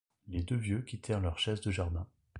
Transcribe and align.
Les 0.29 0.41
deux 0.41 0.55
vieux 0.55 0.81
quittèrent 0.81 1.19
leur 1.19 1.37
chaise 1.37 1.61
de 1.61 1.69
jardin. 1.69 2.07